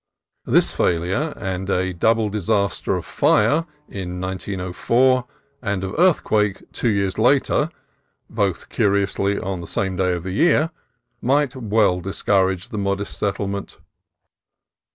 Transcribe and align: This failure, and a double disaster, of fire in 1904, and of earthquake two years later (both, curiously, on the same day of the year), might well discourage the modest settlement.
This 0.47 0.73
failure, 0.73 1.31
and 1.37 1.69
a 1.69 1.93
double 1.93 2.29
disaster, 2.29 2.95
of 2.95 3.05
fire 3.05 3.67
in 3.87 4.19
1904, 4.19 5.25
and 5.61 5.83
of 5.83 5.93
earthquake 5.95 6.63
two 6.71 6.89
years 6.89 7.19
later 7.19 7.69
(both, 8.27 8.69
curiously, 8.69 9.37
on 9.37 9.61
the 9.61 9.67
same 9.67 9.95
day 9.97 10.13
of 10.13 10.23
the 10.23 10.31
year), 10.31 10.71
might 11.21 11.55
well 11.55 11.99
discourage 11.99 12.69
the 12.69 12.79
modest 12.79 13.15
settlement. 13.19 13.77